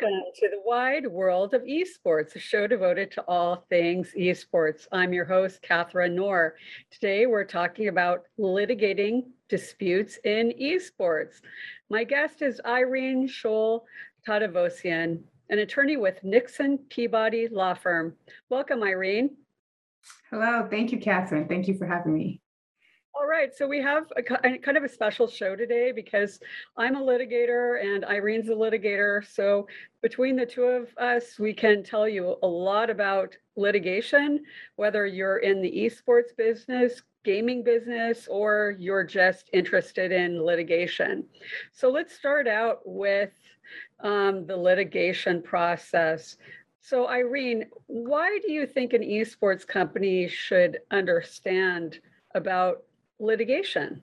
[0.00, 4.86] Welcome to the wide world of esports, a show devoted to all things esports.
[4.92, 6.54] I'm your host, Catherine Knorr.
[6.92, 11.40] Today, we're talking about litigating disputes in esports.
[11.90, 13.82] My guest is Irene Scholl
[14.26, 18.14] Tadevosyan, an attorney with Nixon Peabody Law Firm.
[18.50, 19.36] Welcome, Irene.
[20.30, 21.48] Hello, thank you, Catherine.
[21.48, 22.40] Thank you for having me.
[23.20, 26.38] All right, so we have a kind of a special show today because
[26.76, 29.26] I'm a litigator and Irene's a litigator.
[29.26, 29.66] So
[30.02, 34.44] between the two of us, we can tell you a lot about litigation,
[34.76, 41.24] whether you're in the esports business, gaming business, or you're just interested in litigation.
[41.72, 43.32] So let's start out with
[43.98, 46.36] um, the litigation process.
[46.80, 51.98] So Irene, why do you think an esports company should understand
[52.34, 52.84] about
[53.18, 54.02] litigation?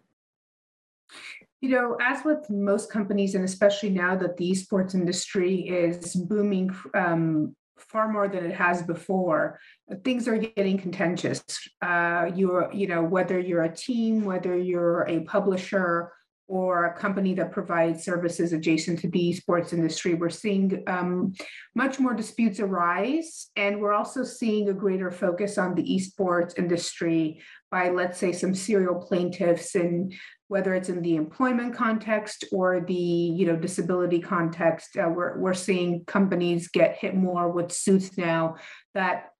[1.62, 6.76] You know, as with most companies, and especially now that the esports industry is booming
[6.94, 9.60] um, far more than it has before,
[10.04, 11.44] things are getting contentious.
[11.82, 16.12] Uh, you're, you know, whether you're a team, whether you're a publisher,
[16.48, 21.34] or a company that provides services adjacent to the esports industry, we're seeing um,
[21.74, 23.50] much more disputes arise.
[23.56, 27.42] And we're also seeing a greater focus on the esports industry
[27.76, 30.14] by, let's say, some serial plaintiffs and
[30.48, 35.54] whether it's in the employment context or the you know disability context uh, we're, we're
[35.68, 38.56] seeing companies get hit more with suits now
[38.94, 39.32] that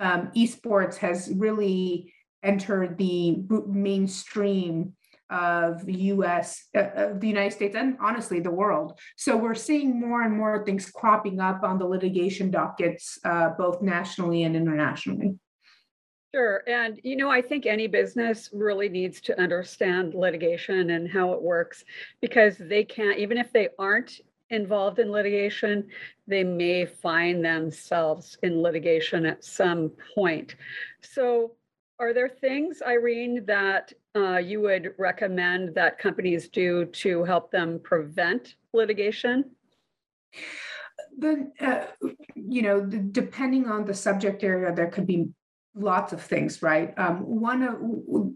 [0.00, 2.12] um, esports has really
[2.42, 3.36] entered the
[3.68, 4.94] mainstream
[5.28, 8.98] of the US, uh, of the United States, and honestly, the world.
[9.16, 13.80] So we're seeing more and more things cropping up on the litigation dockets, uh, both
[13.80, 15.38] nationally and internationally.
[16.32, 16.62] Sure.
[16.68, 21.42] And, you know, I think any business really needs to understand litigation and how it
[21.42, 21.84] works
[22.20, 24.20] because they can't, even if they aren't
[24.50, 25.88] involved in litigation,
[26.28, 30.54] they may find themselves in litigation at some point.
[31.00, 31.52] So,
[31.98, 37.78] are there things, Irene, that uh, you would recommend that companies do to help them
[37.82, 39.50] prevent litigation?
[41.18, 41.86] The, uh,
[42.34, 45.28] you know, depending on the subject area, there could be
[45.74, 46.92] lots of things, right?
[46.98, 47.78] Um, one of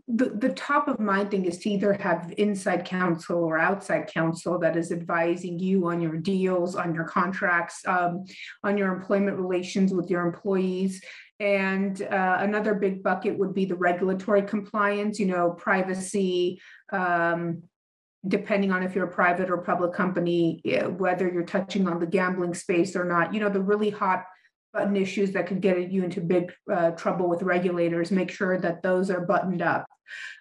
[0.06, 4.59] the, the top of mind thing is to either have inside counsel or outside counsel
[4.61, 8.25] that is advising you on your deals, on your contracts, um,
[8.62, 11.03] on your employment relations with your employees.
[11.41, 16.61] And uh, another big bucket would be the regulatory compliance, you know, privacy,
[16.93, 17.65] um,
[18.27, 20.62] depending on if you're a private or public company,
[20.97, 24.25] whether you're touching on the gambling space or not, you know, the really hot
[24.74, 28.82] button issues that could get you into big uh, trouble with regulators, make sure that
[28.82, 29.86] those are buttoned up.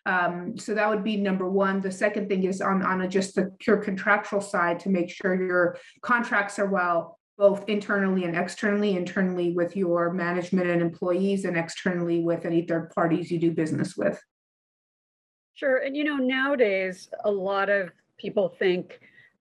[0.06, 1.80] Um, so that would be number one.
[1.80, 5.36] The second thing is on, on a, just the pure contractual side to make sure
[5.36, 11.58] your contracts are well both internally and externally, internally with your management and employees, and
[11.58, 14.22] externally with any third parties you do business with.
[15.56, 15.78] Sure.
[15.78, 19.00] And you know, nowadays, a lot of people think,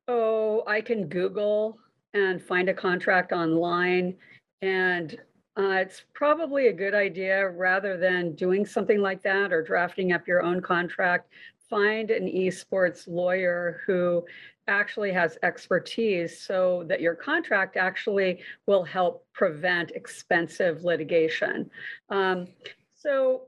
[0.08, 1.78] oh, I can Google
[2.14, 4.16] and find a contract online.
[4.62, 5.18] And
[5.58, 10.26] uh, it's probably a good idea rather than doing something like that or drafting up
[10.26, 11.28] your own contract.
[11.68, 14.24] Find an esports lawyer who
[14.68, 21.68] actually has expertise so that your contract actually will help prevent expensive litigation.
[22.08, 22.46] Um,
[22.94, 23.42] so,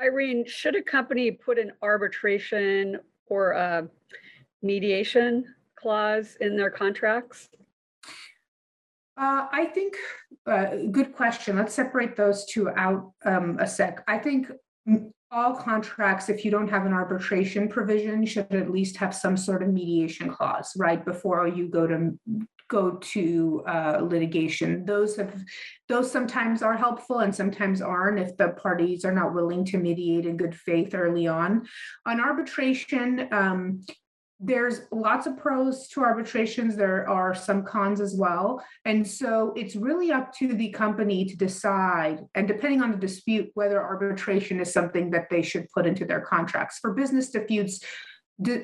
[0.00, 3.88] Irene, should a company put an arbitration or a
[4.60, 7.48] mediation clause in their contracts?
[9.16, 9.96] Uh, I think,
[10.46, 11.56] uh, good question.
[11.56, 14.02] Let's separate those two out um, a sec.
[14.08, 14.50] I think
[15.30, 19.62] all contracts, if you don't have an arbitration provision, should at least have some sort
[19.62, 22.18] of mediation clause, right, before you go to
[22.68, 24.84] go to uh, litigation.
[24.86, 25.44] Those have
[25.88, 30.24] those sometimes are helpful and sometimes aren't if the parties are not willing to mediate
[30.26, 31.66] in good faith early on.
[32.06, 33.84] On arbitration, um,
[34.46, 36.76] there's lots of pros to arbitrations.
[36.76, 38.62] There are some cons as well.
[38.84, 43.50] And so it's really up to the company to decide and depending on the dispute
[43.54, 46.78] whether arbitration is something that they should put into their contracts.
[46.78, 47.80] For business disputes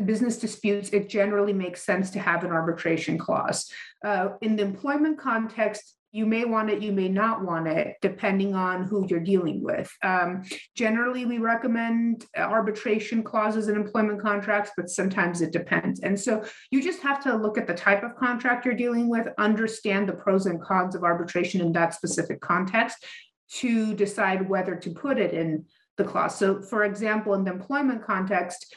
[0.05, 3.71] business disputes it generally makes sense to have an arbitration clause.
[4.05, 8.55] Uh, in the employment context you may want it, you may not want it, depending
[8.55, 9.91] on who you're dealing with.
[10.03, 10.43] Um,
[10.75, 16.01] generally, we recommend arbitration clauses in employment contracts, but sometimes it depends.
[16.01, 19.29] And so you just have to look at the type of contract you're dealing with,
[19.39, 23.05] understand the pros and cons of arbitration in that specific context
[23.53, 25.65] to decide whether to put it in
[25.97, 26.37] the clause.
[26.37, 28.75] So, for example, in the employment context,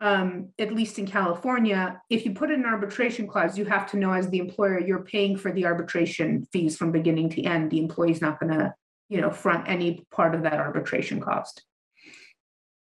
[0.00, 4.12] um, at least in California, if you put an arbitration clause, you have to know
[4.12, 7.70] as the employer, you're paying for the arbitration fees from beginning to end.
[7.70, 8.74] The employee's not gonna,
[9.08, 11.62] you know, front any part of that arbitration cost.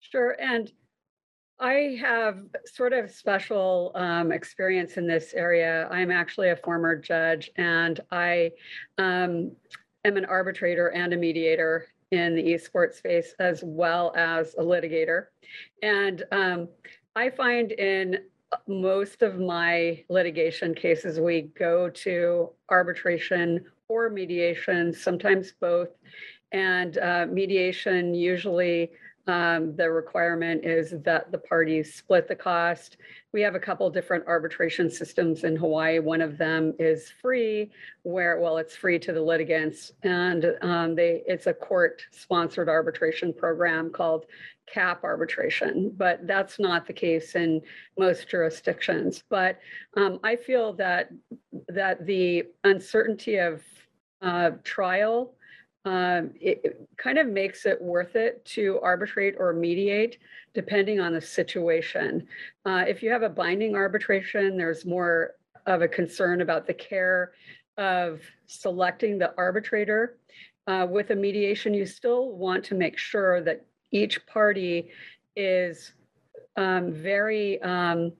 [0.01, 0.71] Sure, and
[1.61, 5.89] I have sort of special um, experience in this area.
[5.91, 8.53] I'm actually a former judge, and I
[8.97, 9.53] um,
[10.05, 15.27] am an arbitrator and a mediator in the esports space, as well as a litigator.
[15.83, 16.69] And um,
[17.17, 18.19] I find in
[18.67, 25.89] most of my litigation cases, we go to arbitration or mediation, sometimes both.
[26.53, 28.93] And uh, mediation usually
[29.29, 32.97] um, the requirement is that the parties split the cost.
[33.33, 35.99] We have a couple different arbitration systems in Hawaii.
[35.99, 37.71] One of them is free,
[38.03, 43.91] where well, it's free to the litigants, and um, they it's a court-sponsored arbitration program
[43.91, 44.25] called
[44.73, 45.93] CAP arbitration.
[45.95, 47.61] But that's not the case in
[47.99, 49.23] most jurisdictions.
[49.29, 49.59] But
[49.95, 51.11] um, I feel that
[51.69, 53.63] that the uncertainty of
[54.23, 55.35] uh, trial
[55.85, 60.19] um, it, it kind of makes it worth it to arbitrate or mediate
[60.55, 62.27] depending on the situation.
[62.65, 65.35] Uh, if you have a binding arbitration, there's more
[65.67, 67.33] of a concern about the care
[67.77, 70.19] of selecting the arbitrator.
[70.67, 74.91] Uh, with a mediation, you still want to make sure that each party
[75.37, 75.93] is
[76.57, 78.13] um, very, um,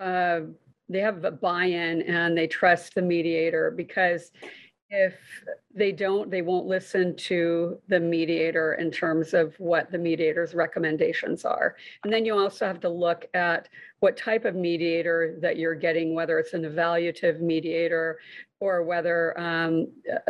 [0.00, 0.40] uh,
[0.88, 4.32] they have a buy-in and they trust the mediator because
[4.90, 5.14] if
[5.74, 11.44] they don't, they won't listen to the mediator in terms of what the mediator's recommendations
[11.44, 11.76] are.
[12.04, 13.68] And then you also have to look at
[14.00, 18.18] what type of mediator that you're getting, whether it's an evaluative mediator
[18.60, 19.88] or whether um,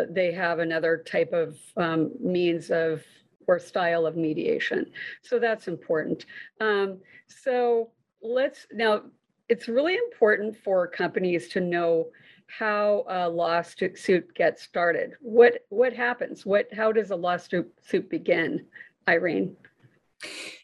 [0.08, 3.02] they have another type of um, means of
[3.47, 4.91] or style of mediation.
[5.23, 6.26] So that's important.
[6.61, 7.91] Um, so
[8.23, 9.02] let's now,
[9.49, 12.09] it's really important for companies to know
[12.47, 15.13] how a lawsuit suit gets started.
[15.21, 16.47] What what happens?
[16.47, 18.67] What how does a lawsuit suit begin,
[19.09, 19.57] Irene?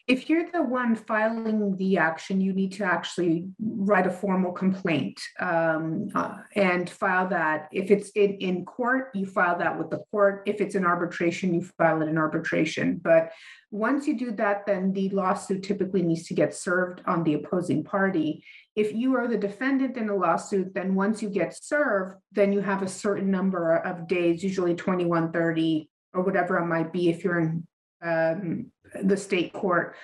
[0.05, 5.21] If you're the one filing the action, you need to actually write a formal complaint
[5.39, 7.69] um, uh, and file that.
[7.71, 10.43] If it's in, in court, you file that with the court.
[10.45, 12.99] If it's in arbitration, you file it in arbitration.
[13.01, 13.31] But
[13.71, 17.85] once you do that, then the lawsuit typically needs to get served on the opposing
[17.85, 18.43] party.
[18.75, 22.59] If you are the defendant in a lawsuit, then once you get served, then you
[22.59, 27.23] have a certain number of days, usually 21, 30, or whatever it might be if
[27.23, 27.65] you're in
[28.03, 29.95] um, the state court,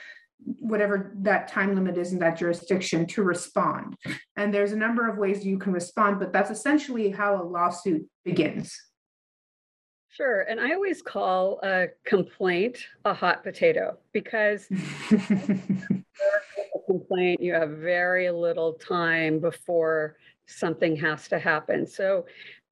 [0.59, 3.95] whatever that time limit is in that jurisdiction to respond.
[4.37, 8.07] And there's a number of ways you can respond, but that's essentially how a lawsuit
[8.23, 8.75] begins.
[10.09, 10.41] Sure.
[10.41, 14.67] And I always call a complaint a hot potato because
[16.87, 21.85] complaint, you have very little time before something has to happen.
[21.85, 22.25] So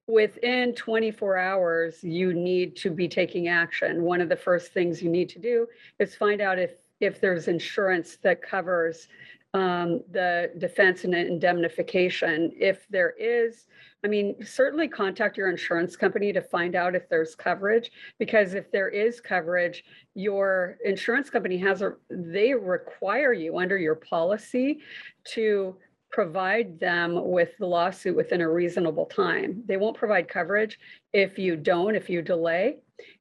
[0.08, 4.04] within 24 hours, you need to be taking action.
[4.04, 5.68] One of the first things you need to do
[6.00, 9.08] is find out if if there's insurance that covers
[9.54, 12.52] um, the defense and indemnification.
[12.60, 13.66] If there is,
[14.04, 18.72] I mean, certainly contact your insurance company to find out if there's coverage, because if
[18.72, 19.84] there is coverage,
[20.16, 24.80] your insurance company has a, they require you under your policy
[25.34, 25.78] to
[26.18, 29.62] provide them with the lawsuit within a reasonable time.
[29.68, 30.80] They won't provide coverage
[31.14, 32.78] if you don't, if you delay.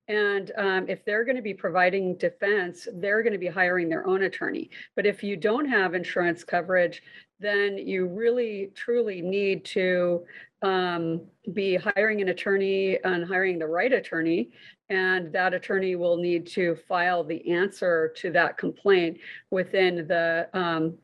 [0.08, 4.06] And um, if they're going to be providing defense, they're going to be hiring their
[4.06, 4.70] own attorney.
[4.94, 7.02] But if you don't have insurance coverage,
[7.38, 10.24] then you really truly need to
[10.62, 11.20] um,
[11.52, 14.52] be hiring an attorney and hiring the right attorney.
[14.88, 19.18] And that attorney will need to file the answer to that complaint
[19.50, 20.96] within the um,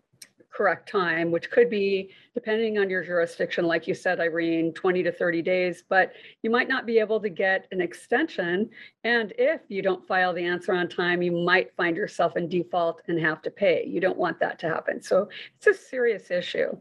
[0.53, 5.13] correct time, which could be, depending on your jurisdiction, like you said, Irene, 20 to
[5.13, 8.69] 30 days, but you might not be able to get an extension.
[9.05, 13.03] And if you don't file the answer on time, you might find yourself in default
[13.09, 13.85] and have to pay.
[13.87, 15.03] You don't want that to happen.
[15.03, 16.77] So it's a serious issue.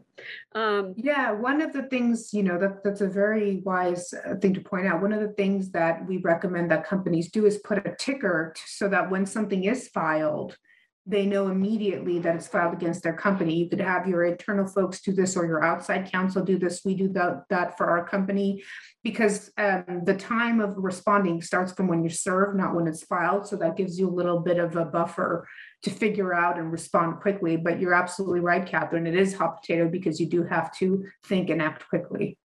[0.54, 4.54] Um, yeah, one of the things, you know, that, that's a very wise uh, thing
[4.54, 5.00] to point out.
[5.00, 8.88] One of the things that we recommend that companies do is put a ticker so
[8.88, 10.56] that when something is filed,
[11.04, 13.54] they know immediately that it's filed against their company.
[13.54, 16.82] You could have your internal folks do this or your outside counsel do this.
[16.84, 18.62] We do that, that for our company
[19.02, 23.48] because um, the time of responding starts from when you serve, not when it's filed.
[23.48, 25.48] So that gives you a little bit of a buffer
[25.82, 27.56] to figure out and respond quickly.
[27.56, 29.08] But you're absolutely right, Catherine.
[29.08, 32.38] It is hot potato because you do have to think and act quickly.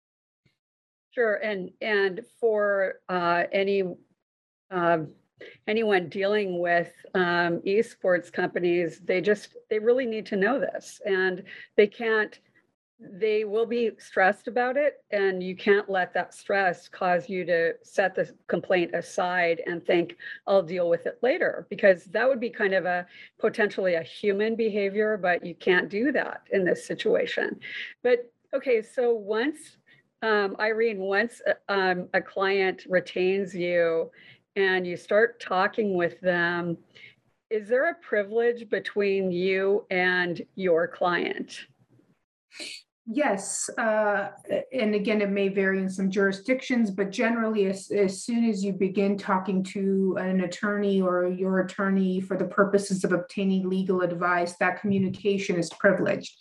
[1.11, 3.83] Sure, and and for uh, any
[4.69, 4.99] uh,
[5.67, 11.01] anyone dealing with um, esports companies, they just, they really need to know this.
[11.05, 11.43] And
[11.75, 12.39] they can't,
[12.99, 15.03] they will be stressed about it.
[15.11, 20.15] And you can't let that stress cause you to set the complaint aside and think,
[20.47, 21.67] I'll deal with it later.
[21.69, 23.05] Because that would be kind of a
[23.39, 27.59] potentially a human behavior, but you can't do that in this situation.
[28.01, 29.77] But okay, so once
[30.23, 34.09] um, Irene, once uh, um, a client retains you
[34.57, 36.77] and you start talking with them,
[37.49, 41.59] is there a privilege between you and your client?
[43.09, 44.31] Yes, uh,
[44.73, 48.73] and again, it may vary in some jurisdictions, but generally, as, as soon as you
[48.73, 54.57] begin talking to an attorney or your attorney for the purposes of obtaining legal advice,
[54.57, 56.35] that communication is privileged.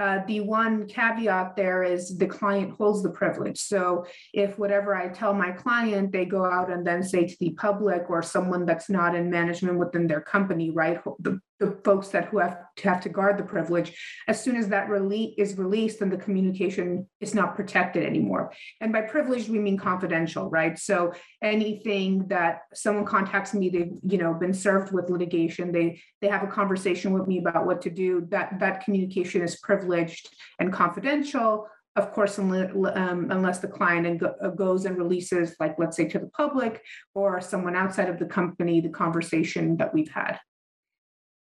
[0.00, 3.60] Uh, the one caveat there is the client holds the privilege.
[3.60, 7.50] So if whatever I tell my client, they go out and then say to the
[7.50, 10.98] public or someone that's not in management within their company, right?
[11.18, 13.92] The, the folks that who have to have to guard the privilege,
[14.26, 18.52] as soon as that release is released, then the communication is not protected anymore.
[18.80, 20.78] And by privilege, we mean confidential, right?
[20.78, 21.12] So
[21.42, 26.42] anything that someone contacts me, they've you know been served with litigation, they they have
[26.42, 28.26] a conversation with me about what to do.
[28.30, 31.68] That that communication is privileged and confidential.
[31.96, 34.22] Of course, um, unless the client
[34.56, 36.82] goes and releases, like let's say to the public
[37.14, 40.38] or someone outside of the company, the conversation that we've had.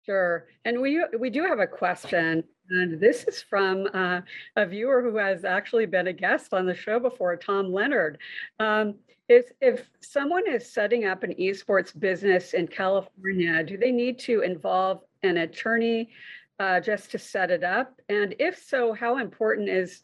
[0.05, 0.47] Sure.
[0.65, 4.21] And we we do have a question, and this is from uh,
[4.57, 8.19] a viewer who has actually been a guest on the show before, Tom Leonard.
[8.59, 8.97] Um,
[9.31, 14.43] is if someone is setting up an esports business in California, do they need to
[14.43, 16.11] involve an attorney
[16.59, 17.99] uh, just to set it up?
[18.11, 20.03] And if so, how important is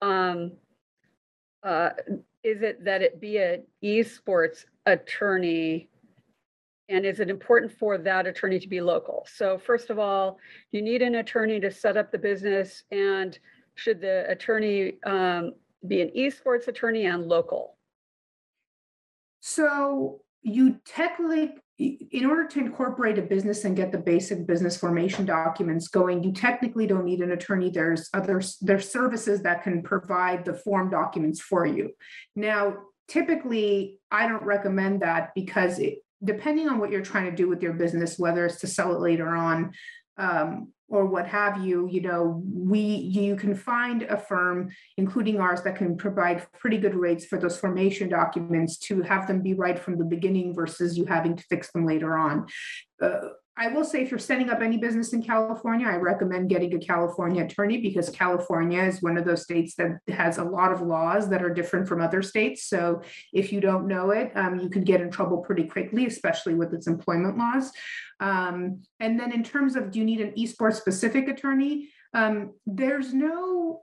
[0.00, 0.52] um,
[1.62, 1.90] uh,
[2.42, 5.90] is it that it be an esports attorney
[6.92, 9.26] and is it important for that attorney to be local?
[9.34, 10.38] So first of all,
[10.70, 13.38] you need an attorney to set up the business and
[13.74, 15.54] should the attorney um,
[15.88, 17.78] be an esports attorney and local?
[19.40, 25.24] So you technically, in order to incorporate a business and get the basic business formation
[25.24, 27.70] documents going, you technically don't need an attorney.
[27.70, 31.92] There's other there's services that can provide the form documents for you.
[32.36, 32.74] Now,
[33.08, 37.62] typically, I don't recommend that because it, depending on what you're trying to do with
[37.62, 39.72] your business, whether it's to sell it later on
[40.18, 45.62] um, or what have you, you know, we you can find a firm, including ours,
[45.62, 49.78] that can provide pretty good rates for those formation documents to have them be right
[49.78, 52.46] from the beginning versus you having to fix them later on.
[53.00, 53.20] Uh,
[53.56, 56.78] I will say if you're setting up any business in California, I recommend getting a
[56.78, 61.28] California attorney because California is one of those states that has a lot of laws
[61.28, 62.64] that are different from other states.
[62.64, 66.54] So if you don't know it, um, you can get in trouble pretty quickly, especially
[66.54, 67.70] with its employment laws.
[68.20, 71.90] Um, and then in terms of do you need an esports specific attorney?
[72.14, 73.82] Um, there's no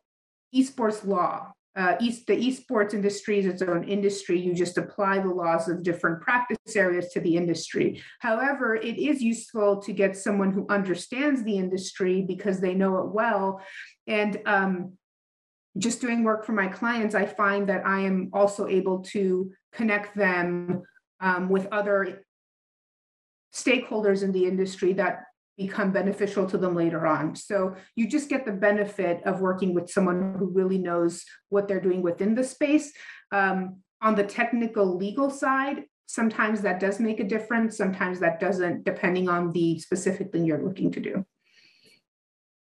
[0.55, 4.38] esports law uh, East, the esports industry is its own industry.
[4.38, 8.03] You just apply the laws of different practice areas to the industry.
[8.19, 13.13] However, it is useful to get someone who understands the industry because they know it
[13.13, 13.62] well.
[14.07, 14.98] And um,
[15.77, 20.17] just doing work for my clients, I find that I am also able to connect
[20.17, 20.83] them
[21.21, 22.25] um, with other
[23.55, 25.21] stakeholders in the industry that
[25.59, 27.35] become beneficial to them later on.
[27.35, 31.81] So you just get the benefit of working with someone who really knows what they're
[31.81, 32.91] doing within the space.
[33.31, 38.85] Um, on the technical legal side, sometimes that does make a difference, sometimes that doesn't,
[38.85, 41.25] depending on the specific thing you're looking to do.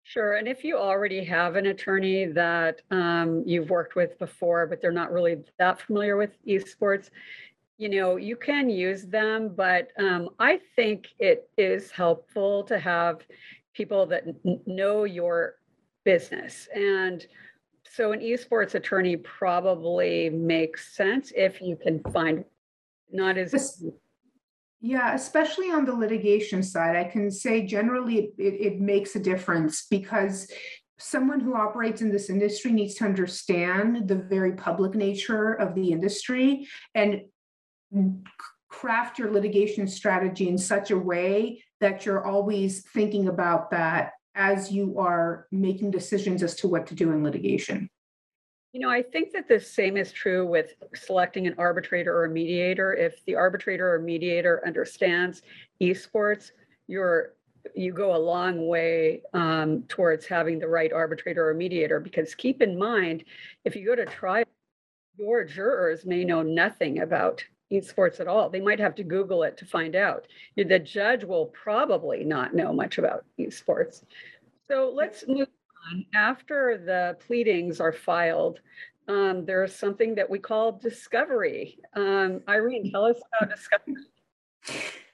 [0.02, 0.32] Sure.
[0.38, 4.90] And if you already have an attorney that um, you've worked with before, but they're
[4.90, 7.10] not really that familiar with esports,
[7.80, 13.22] you know, you can use them, but um, I think it is helpful to have
[13.72, 15.54] people that n- know your
[16.04, 16.68] business.
[16.74, 17.26] And
[17.90, 22.44] so an esports attorney probably makes sense if you can find
[23.10, 23.82] not as
[24.82, 29.86] yeah, especially on the litigation side, I can say generally it, it makes a difference
[29.90, 30.50] because
[30.98, 35.92] someone who operates in this industry needs to understand the very public nature of the
[35.92, 36.66] industry.
[36.94, 37.22] And
[38.68, 44.70] craft your litigation strategy in such a way that you're always thinking about that as
[44.70, 47.90] you are making decisions as to what to do in litigation.
[48.72, 52.28] You know, I think that the same is true with selecting an arbitrator or a
[52.28, 52.94] mediator.
[52.94, 55.42] If the arbitrator or mediator understands
[55.82, 56.52] esports,
[56.86, 57.34] you're
[57.74, 62.00] you go a long way um, towards having the right arbitrator or mediator.
[62.00, 63.24] Because keep in mind,
[63.64, 64.44] if you go to trial,
[65.18, 68.48] your jurors may know nothing about esports at all.
[68.50, 70.26] They might have to Google it to find out.
[70.56, 74.04] The judge will probably not know much about esports.
[74.68, 75.48] So let's move
[75.92, 76.04] on.
[76.14, 78.60] After the pleadings are filed,
[79.08, 81.78] um, there's something that we call discovery.
[81.94, 83.94] Um, Irene, tell us about discovery.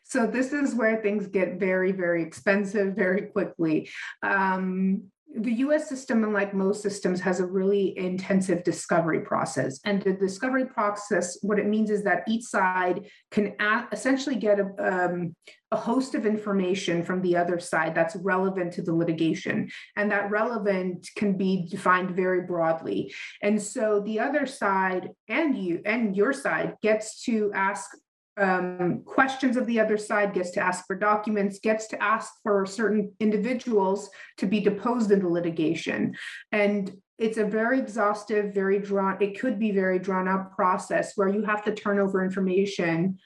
[0.03, 3.89] So this is where things get very, very expensive very quickly.
[4.23, 5.05] Um,
[5.35, 9.81] the US system, unlike most systems, has a really intensive discovery process.
[9.85, 13.55] And the discovery process, what it means is that each side can
[13.93, 15.35] essentially get a, um,
[15.73, 19.69] a host of information from the other side that's relevant to the litigation.
[19.97, 23.13] And that relevant can be defined very broadly.
[23.43, 27.91] And so the other side and you and your side gets to ask
[28.37, 32.67] um, questions of the other side, gets to ask for documents, gets to ask for
[32.67, 36.15] certain individuals to be deposed in the litigation.
[36.53, 41.29] And it's a very exhaustive, very drawn, it could be very drawn out process where
[41.29, 43.19] you have to turn over information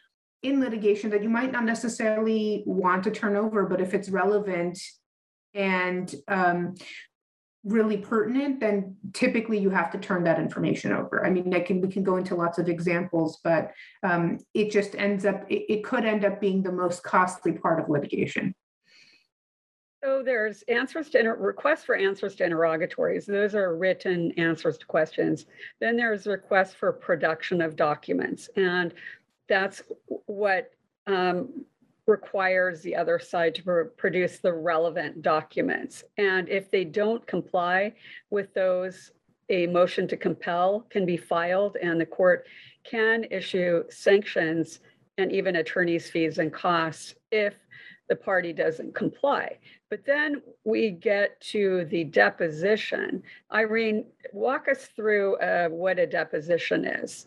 [0.43, 4.79] in litigation that you might not necessarily want to turn over, but if it's relevant
[5.55, 6.75] and um,
[7.65, 11.25] really pertinent, then typically you have to turn that information over.
[11.25, 14.95] I mean, I can we can go into lots of examples, but um, it just
[14.97, 18.55] ends up it, it could end up being the most costly part of litigation.
[20.03, 23.27] So there's answers to inter- requests for answers to interrogatories.
[23.27, 25.45] Those are written answers to questions.
[25.79, 28.95] Then there's requests for production of documents, and
[29.47, 29.83] that's
[30.25, 30.71] what
[31.07, 31.67] um,
[32.11, 36.05] requires the other side to pr- produce the relevant documents.
[36.19, 37.95] And if they don't comply
[38.31, 39.13] with those,
[39.49, 42.47] a motion to compel can be filed and the court
[42.85, 44.81] can issue sanctions
[45.19, 47.55] and even attorney's fees and costs if
[48.09, 49.59] the party doesn't comply.
[49.89, 53.23] But then we get to the deposition.
[53.53, 57.27] Irene, walk us through uh, what a deposition is.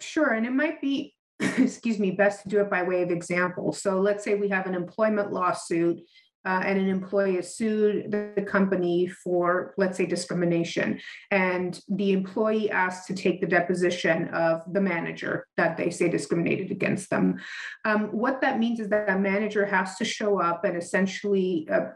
[0.00, 1.15] Sure, and it might be
[1.58, 3.72] excuse me, best to do it by way of example.
[3.72, 6.00] So let's say we have an employment lawsuit
[6.46, 11.00] uh, and an employee has sued the company for, let's say, discrimination.
[11.32, 16.70] And the employee asks to take the deposition of the manager that they say discriminated
[16.70, 17.40] against them.
[17.84, 21.86] Um, what that means is that a manager has to show up and essentially uh,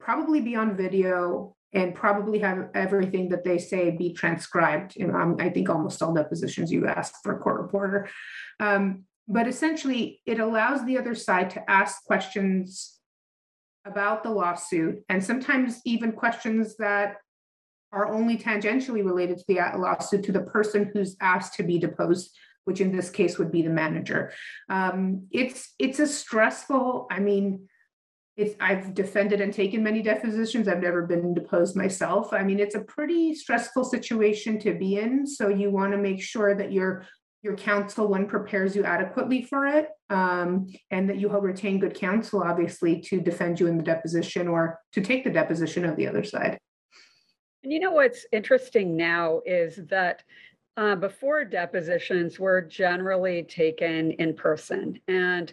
[0.00, 5.00] probably be on video and probably have everything that they say be transcribed.
[5.00, 8.08] Um, I think almost all depositions you ask for a court reporter.
[8.60, 12.98] Um, but essentially, it allows the other side to ask questions
[13.86, 17.16] about the lawsuit, and sometimes even questions that
[17.92, 22.36] are only tangentially related to the lawsuit to the person who's asked to be deposed
[22.64, 24.32] which in this case would be the manager.
[24.68, 27.06] Um, it's it's a stressful.
[27.10, 27.68] I mean,
[28.36, 30.66] it's I've defended and taken many depositions.
[30.66, 32.32] I've never been deposed myself.
[32.32, 35.26] I mean, it's a pretty stressful situation to be in.
[35.26, 37.06] So you want to make sure that your
[37.42, 42.42] your counsel one prepares you adequately for it, um, and that you retain good counsel,
[42.42, 46.24] obviously, to defend you in the deposition or to take the deposition of the other
[46.24, 46.58] side.
[47.62, 50.22] And you know what's interesting now is that
[50.76, 55.52] uh, before depositions were generally taken in person and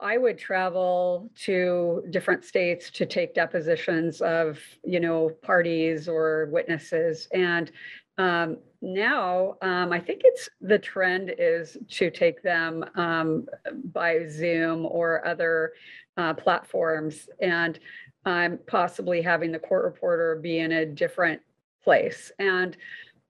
[0.00, 7.28] I would travel to different states to take depositions of, you know, parties or witnesses.
[7.32, 7.70] And
[8.18, 13.46] um, now um, I think it's the trend is to take them um,
[13.92, 15.72] by Zoom or other
[16.16, 17.78] uh, platforms and
[18.24, 21.40] um, possibly having the court reporter be in a different
[21.82, 22.32] place.
[22.38, 22.76] And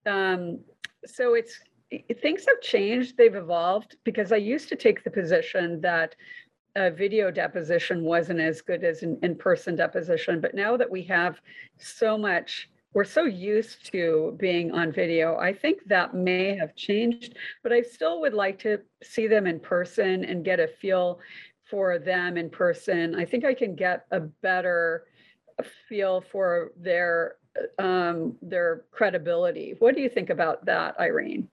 [0.07, 0.61] um,
[1.07, 1.61] so it's,
[2.21, 6.15] things have changed, they've evolved because I used to take the position that
[6.77, 11.41] a video deposition wasn't as good as an in-person deposition, but now that we have
[11.79, 17.37] so much, we're so used to being on video, I think that may have changed,
[17.63, 21.21] but I still would like to see them in person and get a feel
[21.69, 23.15] for them in person.
[23.15, 25.05] I think I can get a better
[25.89, 27.37] feel for their
[27.79, 29.75] um, their credibility.
[29.79, 31.49] What do you think about that, Irene?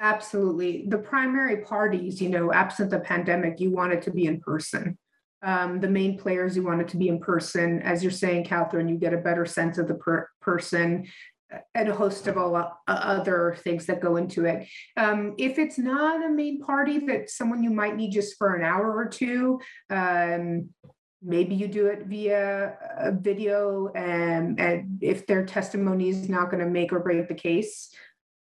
[0.00, 0.84] Absolutely.
[0.88, 4.98] The primary parties, you know, absent the pandemic, you wanted to be in person.
[5.42, 7.80] Um, the main players, you wanted to be in person.
[7.82, 11.06] As you're saying, Catherine, you get a better sense of the per- person
[11.52, 14.66] uh, and a host of all uh, other things that go into it.
[14.96, 18.64] Um, if it's not a main party that someone you might need just for an
[18.64, 20.70] hour or two, um,
[21.22, 26.62] maybe you do it via a video and, and if their testimony is not going
[26.62, 27.90] to make or break the case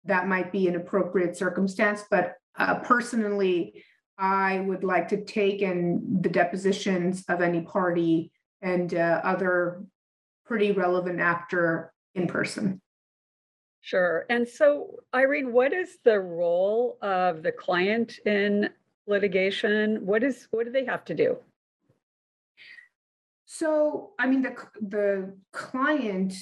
[0.09, 2.05] that might be an appropriate circumstance.
[2.11, 3.85] But uh, personally,
[4.19, 9.85] I would like to take in the depositions of any party and uh, other
[10.45, 12.81] pretty relevant actor in person.
[13.81, 14.27] Sure.
[14.29, 18.71] And so, Irene, what is the role of the client in
[19.07, 20.05] litigation?
[20.05, 21.39] What is, what do they have to do?
[23.47, 26.35] So, I mean, the, the client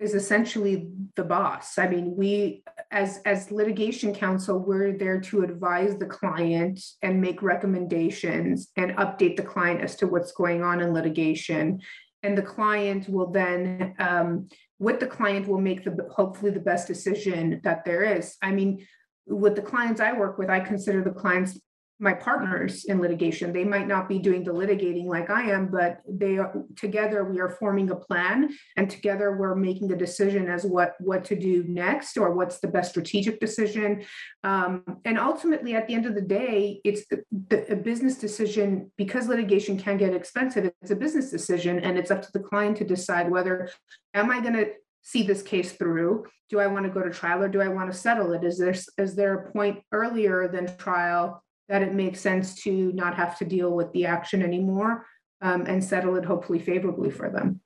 [0.00, 1.76] is essentially the boss.
[1.76, 7.42] I mean, we, as, as litigation counsel, we're there to advise the client and make
[7.42, 11.80] recommendations and update the client as to what's going on in litigation.
[12.22, 16.88] And the client will then, um, with the client will make the, hopefully the best
[16.88, 18.36] decision that there is.
[18.40, 18.86] I mean,
[19.26, 21.60] with the clients I work with, I consider the clients
[22.00, 23.52] my partners in litigation.
[23.52, 27.24] They might not be doing the litigating like I am, but they are together.
[27.24, 31.38] We are forming a plan, and together we're making a decision as what what to
[31.38, 34.04] do next or what's the best strategic decision.
[34.42, 38.90] Um, and ultimately, at the end of the day, it's the, the, a business decision
[38.96, 40.72] because litigation can get expensive.
[40.80, 43.70] It's a business decision, and it's up to the client to decide whether
[44.14, 44.70] am I going to
[45.02, 46.24] see this case through?
[46.48, 48.44] Do I want to go to trial or do I want to settle it?
[48.44, 53.14] Is there is there a point earlier than trial that it makes sense to not
[53.14, 55.06] have to deal with the action anymore
[55.40, 57.60] um, and settle it hopefully favorably for them.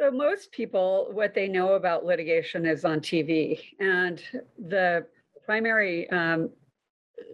[0.00, 3.60] So most people, what they know about litigation is on TV.
[3.78, 4.20] And
[4.58, 5.06] the
[5.46, 6.50] primary um,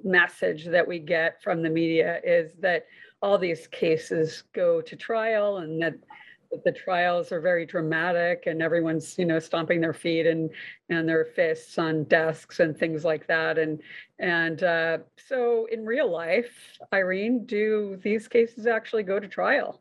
[0.05, 2.85] message that we get from the media is that
[3.23, 5.95] all these cases go to trial and that
[6.57, 10.51] that the trials are very dramatic and everyone's, you know, stomping their feet and
[10.89, 13.59] and their fists on desks and things like that.
[13.59, 13.81] And
[14.19, 19.81] and uh, so in real life, Irene, do these cases actually go to trial?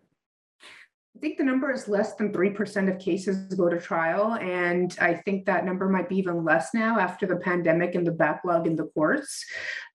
[1.15, 4.33] I think the number is less than 3% of cases go to trial.
[4.33, 8.11] And I think that number might be even less now after the pandemic and the
[8.11, 9.45] backlog in the courts.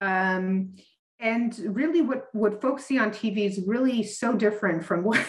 [0.01, 0.73] Um,
[1.19, 5.23] and really, what, what folks see on TV is really so different from what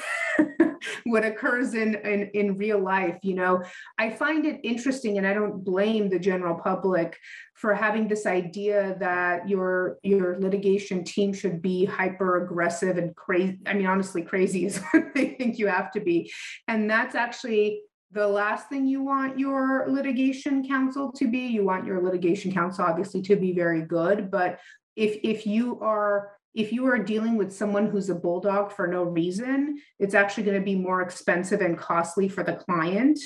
[1.05, 3.63] what occurs in, in in real life you know?
[3.99, 7.19] I find it interesting and i don't blame the general public
[7.55, 13.59] for having this idea that your your litigation team should be hyper aggressive and crazy
[13.67, 16.33] i mean honestly crazy is what they think you have to be.
[16.69, 21.47] And that's actually the last thing you want your litigation counsel to be.
[21.47, 24.59] You want your litigation counsel obviously to be very good but
[24.97, 29.05] if if you are if you are dealing with someone who's a bulldog for no
[29.05, 33.19] reason, it's actually going to be more expensive and costly for the client.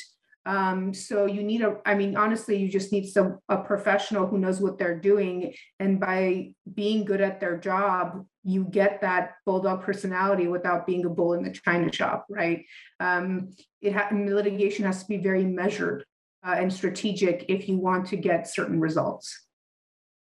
[0.47, 4.39] Um, so you need a, I mean, honestly, you just need some a professional who
[4.39, 5.53] knows what they're doing.
[5.81, 11.11] And by being good at their job, you get that bulldog personality without being a
[11.11, 12.65] bull in the china shop, right?
[13.01, 13.51] Um,
[13.83, 16.05] it ha- litigation has to be very measured
[16.47, 19.46] uh, and strategic if you want to get certain results.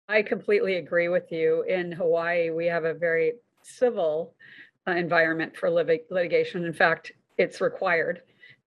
[0.10, 1.64] I completely agree with you.
[1.64, 4.36] In Hawaii, we have a very civil
[4.88, 6.66] uh, environment for lit- litigation.
[6.66, 8.22] In fact, it's required.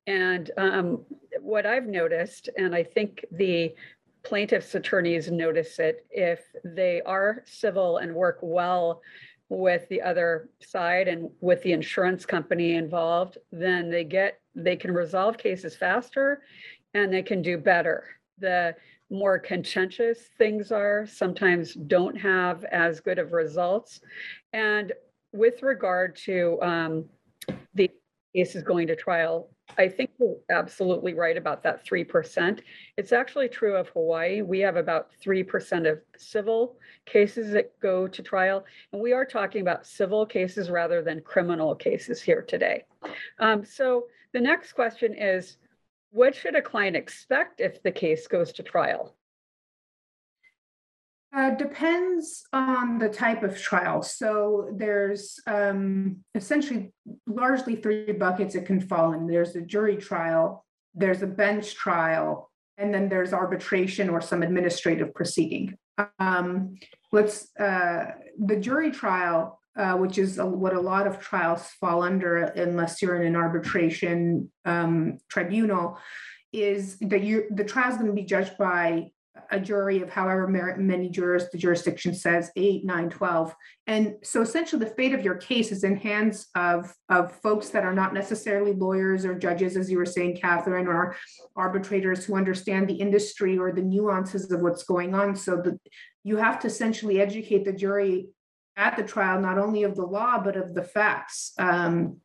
[0.06, 1.04] And um,
[1.40, 3.74] what I've noticed, and I think the
[4.22, 9.02] plaintiff's attorneys notice it, if they are civil and work well
[9.48, 14.92] with the other side and with the insurance company involved, then they get they can
[14.92, 16.42] resolve cases faster
[16.94, 18.04] and they can do better.
[18.38, 18.74] The
[19.10, 24.00] more contentious things are sometimes don't have as good of results.
[24.52, 24.92] And
[25.32, 27.04] with regard to um,
[27.74, 27.90] the
[28.34, 32.60] cases going to trial, I think you're absolutely right about that 3%.
[32.96, 34.42] It's actually true of Hawaii.
[34.42, 38.64] We have about 3% of civil cases that go to trial.
[38.92, 42.84] And we are talking about civil cases rather than criminal cases here today.
[43.38, 45.58] Um, so the next question is,
[46.16, 49.14] what should a client expect if the case goes to trial?
[51.36, 54.02] Uh, depends on the type of trial.
[54.02, 56.94] So there's um, essentially
[57.26, 59.26] largely three buckets it can fall in.
[59.26, 65.12] There's a jury trial, there's a bench trial, and then there's arbitration or some administrative
[65.14, 65.76] proceeding.
[66.18, 66.76] Um,
[67.12, 72.02] let's uh, the jury trial, uh, which is a, what a lot of trials fall
[72.02, 75.98] under, unless you're in an arbitration um, tribunal,
[76.52, 79.10] is that you the trial is going to be judged by
[79.50, 83.54] a jury of however many jurors the jurisdiction says 8 9 12
[83.86, 87.84] and so essentially the fate of your case is in hands of of folks that
[87.84, 91.16] are not necessarily lawyers or judges as you were saying catherine or
[91.54, 95.34] arbitrators who understand the industry or the nuances of what's going on.
[95.34, 95.62] So
[96.24, 98.28] you have to essentially educate the jury
[98.76, 102.16] at the trial not only of the law but of the facts um,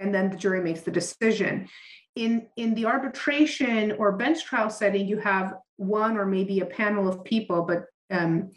[0.00, 1.68] and then the jury makes the decision
[2.14, 7.08] in in the arbitration or bench trial setting you have one or maybe a panel
[7.08, 8.50] of people, but um,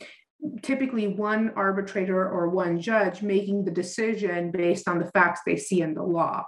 [0.62, 5.82] typically one arbitrator or one judge making the decision based on the facts they see
[5.82, 6.44] in the law.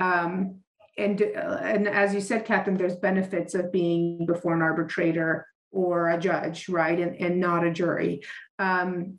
[0.00, 0.60] Um,
[0.96, 6.10] and, uh, and as you said, Catherine, there's benefits of being before an arbitrator or
[6.10, 8.22] a judge, right, and, and not a jury.
[8.60, 9.18] Um,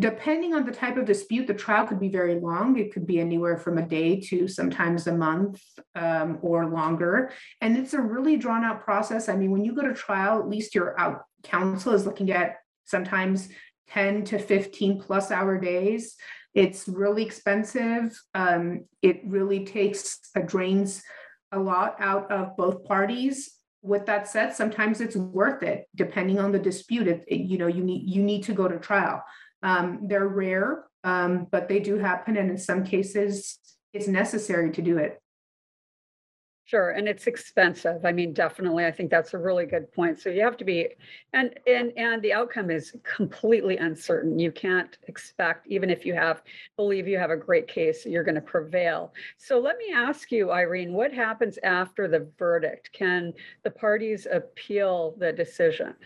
[0.00, 2.78] depending on the type of dispute, the trial could be very long.
[2.78, 5.62] It could be anywhere from a day to sometimes a month
[5.94, 7.32] um, or longer.
[7.60, 9.28] And it's a really drawn out process.
[9.28, 12.56] I mean, when you go to trial, at least your out counsel is looking at
[12.84, 13.48] sometimes
[13.90, 16.16] 10 to 15 plus hour days.
[16.54, 18.18] It's really expensive.
[18.34, 21.02] Um, it really takes, uh, drains
[21.52, 23.54] a lot out of both parties.
[23.82, 27.06] With that said, sometimes it's worth it, depending on the dispute.
[27.08, 29.22] It, it- you know, you need, you need to go to trial.
[29.62, 33.58] Um, they're rare, um, but they do happen, and in some cases,
[33.92, 35.20] it's necessary to do it.
[36.64, 38.04] Sure, and it's expensive.
[38.04, 40.20] I mean, definitely, I think that's a really good point.
[40.20, 40.86] So you have to be,
[41.32, 44.38] and, and, and the outcome is completely uncertain.
[44.38, 46.42] You can't expect, even if you have,
[46.76, 49.12] believe you have a great case, you're going to prevail.
[49.36, 52.92] So let me ask you, Irene, what happens after the verdict?
[52.92, 53.32] Can
[53.64, 55.96] the parties appeal the decision?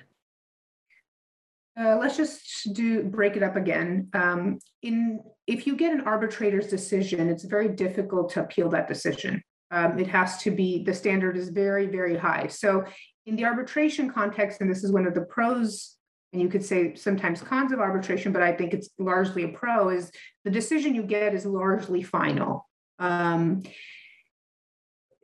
[1.78, 4.08] Uh, let's just do, break it up again.
[4.12, 9.42] Um, in, if you get an arbitrator's decision, it's very difficult to appeal that decision.
[9.70, 12.46] Um, it has to be, the standard is very, very high.
[12.46, 12.84] So
[13.26, 15.96] in the arbitration context, and this is one of the pros,
[16.32, 19.88] and you could say sometimes cons of arbitration, but I think it's largely a pro,
[19.88, 20.12] is
[20.44, 22.68] the decision you get is largely final.
[23.00, 23.62] Um,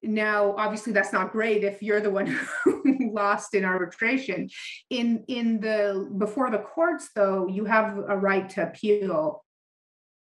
[0.02, 2.26] now, obviously, that's not great if you're the one
[2.64, 4.48] who lost in arbitration.
[4.90, 9.44] In in the before the courts, though, you have a right to appeal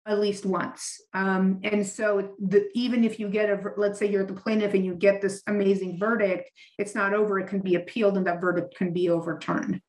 [0.08, 1.02] at least once.
[1.12, 4.84] Um, and so the, even if you get a, let's say you're the plaintiff and
[4.84, 8.74] you get this amazing verdict, it's not over, it can be appealed and that verdict
[8.74, 9.82] can be overturned.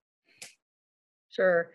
[1.30, 1.72] Sure.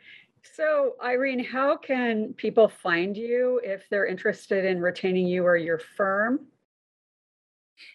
[0.55, 5.79] So Irene, how can people find you if they're interested in retaining you or your
[5.79, 6.46] firm?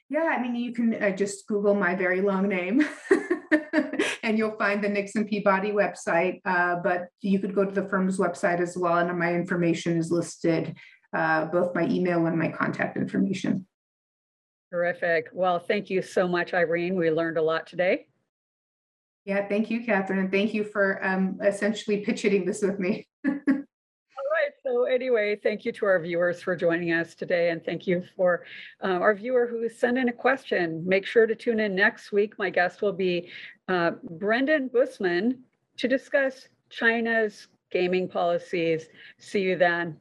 [0.10, 2.86] Yeah, I mean, you can uh, just Google my very long name
[4.24, 6.42] and you'll find the Nixon Peabody website.
[6.46, 10.12] Uh, but you could go to the firm's website as well, and my information is
[10.12, 10.76] listed,
[11.16, 13.66] uh, both my email and my contact information.
[14.72, 15.30] Terrific.
[15.34, 16.96] Well, thank you so much, Irene.
[16.96, 18.06] We learned a lot today.
[19.26, 23.08] Yeah, thank you, Catherine, and thank you for um, essentially pitching this with me.
[24.70, 27.50] So anyway, thank you to our viewers for joining us today.
[27.50, 28.44] And thank you for
[28.84, 30.84] uh, our viewer who sent in a question.
[30.86, 32.38] Make sure to tune in next week.
[32.38, 33.32] My guest will be
[33.68, 35.40] uh, Brendan Busman
[35.78, 38.90] to discuss China's gaming policies.
[39.18, 39.98] See you then.